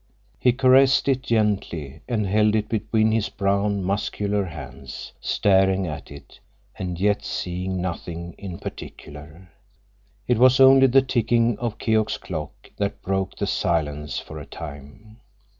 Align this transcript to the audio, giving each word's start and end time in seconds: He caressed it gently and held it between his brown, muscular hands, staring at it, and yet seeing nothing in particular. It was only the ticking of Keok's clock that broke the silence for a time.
He 0.39 0.51
caressed 0.51 1.07
it 1.07 1.21
gently 1.21 2.01
and 2.09 2.25
held 2.25 2.55
it 2.55 2.67
between 2.67 3.11
his 3.11 3.29
brown, 3.29 3.83
muscular 3.83 4.45
hands, 4.45 5.11
staring 5.21 5.85
at 5.85 6.09
it, 6.09 6.39
and 6.75 6.99
yet 6.99 7.23
seeing 7.23 7.79
nothing 7.79 8.33
in 8.39 8.57
particular. 8.57 9.51
It 10.27 10.39
was 10.39 10.59
only 10.59 10.87
the 10.87 11.03
ticking 11.03 11.55
of 11.59 11.77
Keok's 11.77 12.17
clock 12.17 12.71
that 12.77 13.03
broke 13.03 13.35
the 13.35 13.45
silence 13.45 14.17
for 14.17 14.39
a 14.39 14.45
time. 14.47 15.19